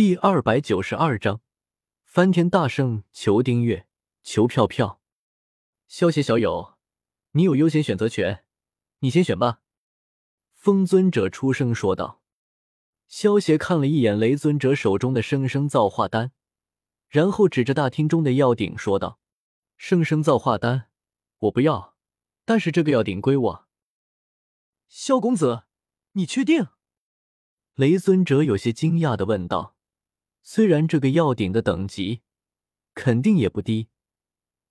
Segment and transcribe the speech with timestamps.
[0.00, 1.42] 第二百九十二章，
[2.04, 3.86] 翻天大圣求订阅
[4.22, 5.02] 求票票。
[5.88, 6.78] 萧协小友，
[7.32, 8.46] 你有优先选择权，
[9.00, 9.60] 你先选吧。
[10.54, 12.22] 风尊者出声说道。
[13.08, 16.32] 萧协看了一眼雷尊者手中的生生造化丹，
[17.06, 19.20] 然后指着大厅中的药鼎说道
[19.76, 20.86] ：“生生造化丹，
[21.40, 21.94] 我不要，
[22.46, 23.68] 但是这个药鼎归我。”
[24.88, 25.64] 萧公子，
[26.12, 26.68] 你确定？
[27.74, 29.76] 雷尊者有些惊讶的问道。
[30.42, 32.22] 虽然这个药鼎的等级
[32.94, 33.88] 肯定也不低，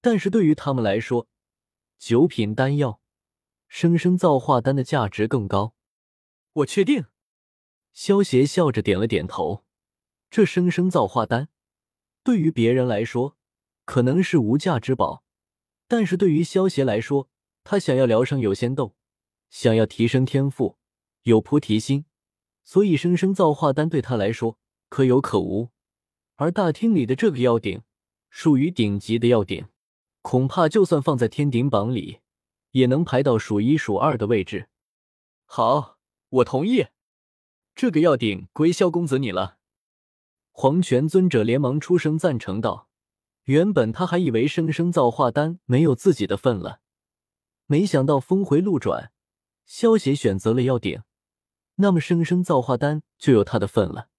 [0.02, 1.28] 但是对于他们来说，
[1.98, 3.02] 九品丹药
[3.68, 5.76] 生生造化丹的价值更高。
[6.54, 7.06] 我确定。
[7.92, 9.66] 萧协笑着点了点头。
[10.30, 11.50] 这生生造化丹
[12.24, 13.36] 对于别人来说
[13.86, 15.24] 可能是无价之宝，
[15.88, 17.30] 但是对于萧协来说，
[17.64, 18.96] 他想要疗伤有仙豆，
[19.50, 20.78] 想要提升天赋，
[21.24, 22.06] 有菩提心，
[22.64, 24.60] 所以生生造化丹对他来说。
[24.90, 25.70] 可有可无，
[26.36, 27.84] 而大厅里的这个药鼎
[28.30, 29.68] 属于顶级的药鼎，
[30.22, 32.20] 恐怕就算放在天鼎榜里，
[32.72, 34.70] 也能排到数一数二的位置。
[35.46, 35.98] 好，
[36.30, 36.88] 我同意，
[37.74, 39.58] 这个药鼎归萧公子你了。
[40.52, 42.90] 黄泉尊者连忙出声赞成道
[43.46, 46.82] ：“原本他还以为生生造化丹没有自己的份了，
[47.66, 49.12] 没想到峰回路转，
[49.66, 51.02] 萧协选择了药鼎，
[51.76, 54.10] 那么生生造化丹就有他的份了。”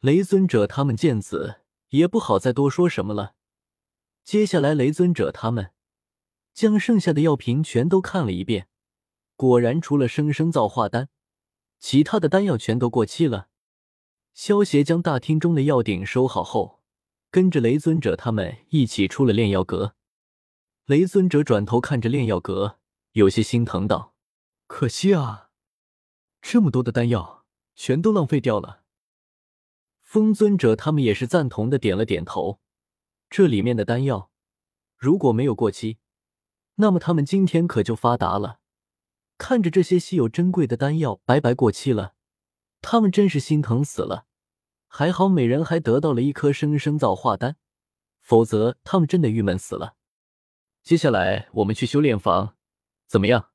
[0.00, 3.34] 雷尊者他们见此，也不好再多说什么了。
[4.24, 5.72] 接下来，雷尊者他们
[6.54, 8.68] 将剩下的药瓶全都看了一遍，
[9.36, 11.10] 果然除了生生造化丹，
[11.78, 13.48] 其他的丹药全都过期了。
[14.32, 16.82] 萧协将大厅中的药鼎收好后，
[17.30, 19.94] 跟着雷尊者他们一起出了炼药阁。
[20.86, 22.78] 雷尊者转头看着炼药阁，
[23.12, 24.14] 有些心疼道
[24.66, 25.50] ：“可惜啊，
[26.40, 28.79] 这么多的丹药全都浪费掉了。”
[30.10, 32.58] 风尊者他们也是赞同的，点了点头。
[33.28, 34.32] 这里面的丹药
[34.96, 35.98] 如果没有过期，
[36.74, 38.58] 那么他们今天可就发达了。
[39.38, 42.14] 看着这些稀有珍贵的丹药白白过期了，
[42.82, 44.26] 他们真是心疼死了。
[44.88, 47.54] 还好每人还得到了一颗生生造化丹，
[48.18, 49.94] 否则他们真的郁闷死了。
[50.82, 52.56] 接下来我们去修炼房，
[53.06, 53.50] 怎么样？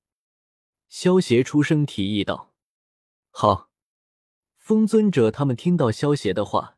[0.88, 2.54] 萧协出声提议道
[3.30, 3.72] ：“好。”
[4.66, 6.78] 风尊者他们听到萧协的话，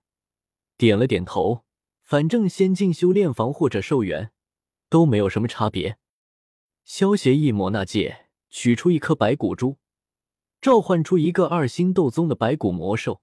[0.75, 1.64] 点了点头。
[2.03, 4.34] 反正先进修炼房或者寿元，
[4.90, 5.97] 都没有什么差别。
[6.84, 9.78] 萧协一抹那戒，取出一颗白骨珠，
[10.59, 13.22] 召唤出一个二星斗宗的白骨魔兽，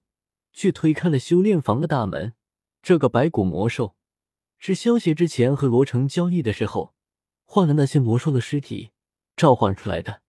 [0.51, 2.33] 去推开了修炼房的大门。
[2.81, 3.95] 这个白骨魔兽
[4.57, 6.95] 是萧协之前和罗成交易的时候
[7.43, 8.89] 换了那些魔兽的尸体
[9.37, 10.23] 召唤出来的。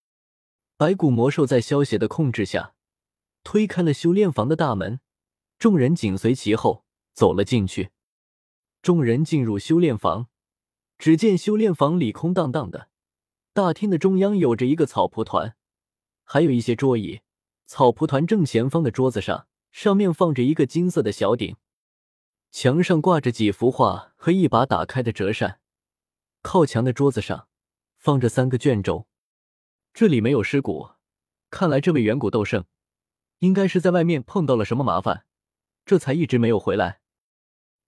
[0.76, 2.74] 白骨魔兽在萧协的控制下。
[3.46, 4.98] 推开了修炼房的大门，
[5.56, 7.90] 众人紧随其后走了进去。
[8.82, 10.26] 众人进入修炼房，
[10.98, 12.88] 只见修炼房里空荡荡的，
[13.52, 15.54] 大厅的中央有着一个草蒲团，
[16.24, 17.20] 还有一些桌椅。
[17.66, 21.54] 草蒲团正前方的桌子上，上面放着一个金色的小鼎，
[22.50, 25.60] 墙上挂着几幅画和一把打开的折扇。
[26.42, 27.46] 靠墙的桌子上
[27.96, 29.06] 放着三个卷轴，
[29.94, 30.88] 这里没有尸骨，
[31.48, 32.64] 看来这位远古斗圣。
[33.38, 35.26] 应该是在外面碰到了什么麻烦，
[35.84, 37.00] 这才一直没有回来。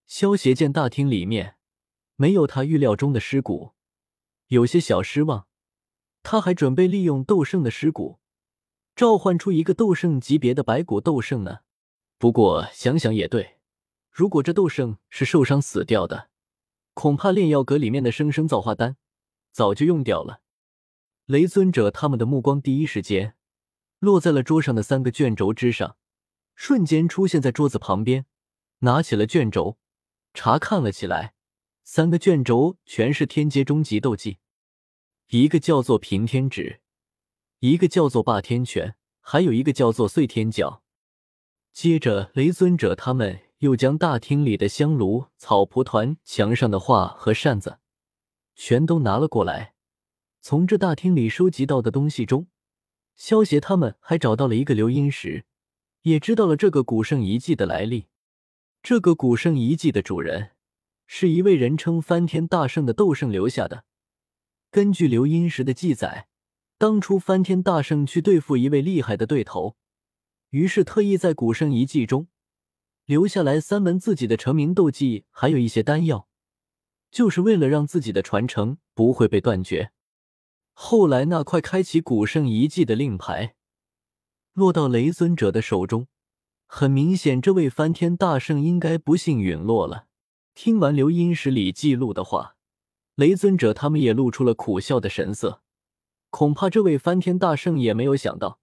[0.06, 1.56] 萧协见大厅里面
[2.16, 3.72] 没有他预料中的尸骨，
[4.48, 5.46] 有些小失望。
[6.22, 8.18] 他还准备利用斗圣的尸骨
[8.94, 11.60] 召唤出一个斗圣级别的白骨斗圣呢。
[12.18, 13.58] 不过想想也对，
[14.10, 16.28] 如果这斗圣是受伤死掉的，
[16.92, 18.96] 恐怕炼药阁里面的生生造化丹
[19.52, 20.42] 早就用掉了。
[21.24, 23.36] 雷尊者他们的目光第一时间。
[24.00, 25.96] 落在了桌上的三个卷轴之上，
[26.54, 28.26] 瞬间出现在桌子旁边，
[28.80, 29.78] 拿起了卷轴，
[30.32, 31.34] 查看了起来。
[31.82, 34.38] 三个卷轴全是天阶中级斗技，
[35.28, 36.80] 一个叫做平天指，
[37.60, 40.82] 一个叫做霸天拳，还有一个叫做碎天脚。
[41.72, 47.78] 接着，雷尊者他们又将大厅里的香炉、草蒲团、墙上的画和扇子
[48.54, 49.74] 全都拿了过来。
[50.40, 52.46] 从这大厅里收集到的东西中。
[53.18, 55.44] 萧协他们还找到了一个留音石，
[56.02, 58.06] 也知道了这个古圣遗迹的来历。
[58.80, 60.52] 这个古圣遗迹的主人
[61.04, 63.84] 是一位人称翻天大圣的斗圣留下的。
[64.70, 66.28] 根据留音石的记载，
[66.78, 69.76] 当初翻天大圣去对付一位厉害的对头，
[70.50, 72.28] 于是特意在古圣遗迹中
[73.04, 76.28] 留下来三门自己的成名斗技，还有一些丹药，
[77.10, 79.90] 就是为了让自己的传承不会被断绝。
[80.80, 83.56] 后来，那块开启古圣遗迹的令牌
[84.52, 86.06] 落到雷尊者的手中，
[86.66, 90.06] 很明显，这位翻天大圣应该不幸陨落了。
[90.54, 92.54] 听完流音石里记录的话，
[93.16, 95.62] 雷尊者他们也露出了苦笑的神色。
[96.30, 98.60] 恐怕这位翻天大圣也没有想到，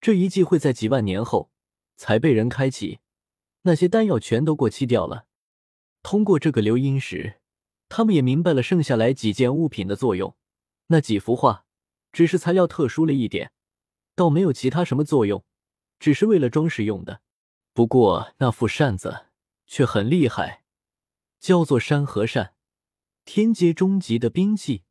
[0.00, 1.52] 这一计会在几万年后
[1.96, 2.98] 才被人开启。
[3.62, 5.26] 那些丹药全都过期掉了。
[6.02, 7.36] 通过这个留音石，
[7.88, 10.34] 他们也明白了剩下来几件物品的作用。
[10.88, 11.64] 那几幅画
[12.12, 13.52] 只是材料特殊了一点，
[14.14, 15.44] 倒没有其他什么作用，
[15.98, 17.22] 只是为了装饰用的。
[17.72, 19.26] 不过那副扇子
[19.66, 20.64] 却很厉害，
[21.38, 22.54] 叫做山河扇，
[23.24, 24.84] 天阶中级的兵器，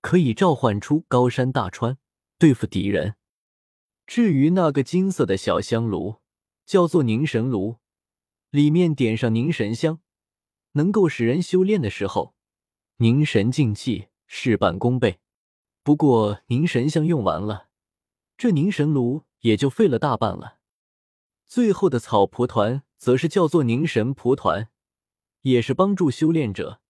[0.00, 1.98] 可以召唤出高山大川
[2.38, 3.16] 对付敌人。
[4.06, 6.16] 至于那个金色的小香炉，
[6.66, 7.76] 叫做凝神炉，
[8.50, 10.00] 里面点上凝神香，
[10.72, 12.34] 能够使人修炼的时候
[12.96, 15.20] 凝神静气，事半功倍。
[15.82, 17.68] 不过凝神香用完了，
[18.36, 20.58] 这凝神炉也就废了大半了。
[21.44, 24.68] 最后的草蒲团则是叫做凝神蒲团，
[25.40, 26.80] 也是帮助修炼者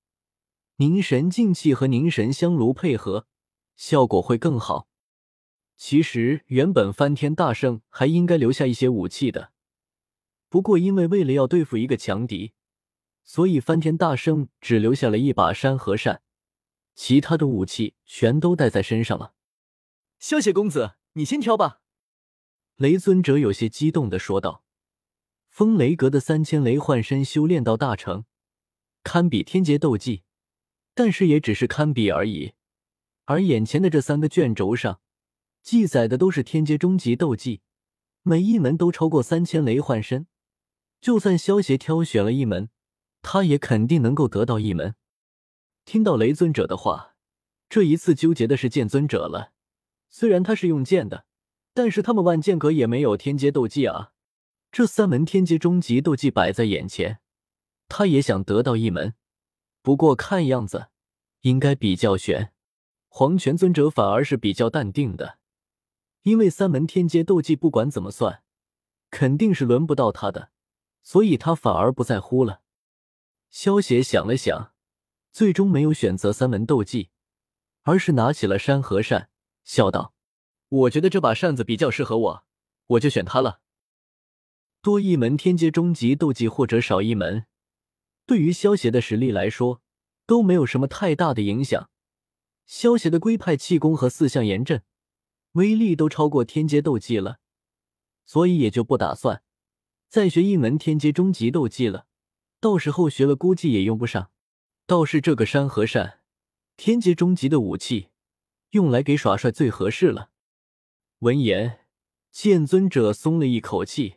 [0.76, 3.26] 凝神静气和凝神香炉配合，
[3.76, 4.88] 效果会更好。
[5.76, 9.52] 其实原本翻天大圣还应该留下一些武器的，
[10.48, 12.52] 不过因为为了要对付一个强敌，
[13.24, 16.22] 所以翻天大圣只留下了一把山河扇。
[16.94, 19.34] 其他的武器全都带在身上了。
[20.18, 21.80] 萧邪公子，你先挑吧。
[22.76, 24.64] 雷尊者有些激动的说道
[25.50, 28.24] ：“风雷阁的三千雷幻身修炼到大成，
[29.02, 30.22] 堪比天劫斗技，
[30.94, 32.52] 但是也只是堪比而已。
[33.24, 35.00] 而眼前的这三个卷轴上
[35.62, 37.62] 记载的都是天阶终极斗技，
[38.22, 40.26] 每一门都超过三千雷幻身。
[41.00, 42.70] 就算萧邪挑选了一门，
[43.22, 44.94] 他也肯定能够得到一门。”
[45.84, 47.14] 听到雷尊者的话，
[47.68, 49.52] 这一次纠结的是剑尊者了。
[50.08, 51.26] 虽然他是用剑的，
[51.74, 54.12] 但是他们万剑阁也没有天阶斗技啊。
[54.70, 57.20] 这三门天阶终极斗技摆在眼前，
[57.88, 59.14] 他也想得到一门。
[59.82, 60.88] 不过看样子
[61.40, 62.52] 应该比较悬。
[63.08, 65.38] 黄泉尊者反而是比较淡定的，
[66.22, 68.42] 因为三门天阶斗技不管怎么算，
[69.10, 70.50] 肯定是轮不到他的，
[71.02, 72.62] 所以他反而不在乎了。
[73.50, 74.71] 萧邪想了想。
[75.32, 77.08] 最终没有选择三门斗技，
[77.84, 79.30] 而是拿起了山河扇，
[79.64, 80.12] 笑道
[80.68, 82.44] ：“我觉得这把扇子比较适合我，
[82.88, 83.60] 我就选它了。
[84.82, 87.46] 多一门天阶中级斗技或者少一门，
[88.26, 89.80] 对于萧邪的实力来说
[90.26, 91.88] 都没有什么太大的影响。
[92.66, 94.82] 萧邪的龟派气功和四象炎阵
[95.52, 97.38] 威力都超过天阶斗技了，
[98.26, 99.42] 所以也就不打算
[100.10, 102.06] 再学一门天阶中级斗技了。
[102.60, 104.28] 到时候学了，估计也用不上。”
[104.86, 106.20] 倒是这个山河扇，
[106.76, 108.08] 天劫终极的武器，
[108.70, 110.30] 用来给耍帅最合适了。
[111.20, 111.86] 闻言，
[112.30, 114.16] 剑尊者松了一口气。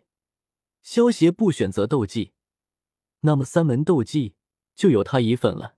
[0.81, 2.33] 萧协不选择斗技，
[3.21, 4.35] 那么三门斗技
[4.75, 5.74] 就有他一份了。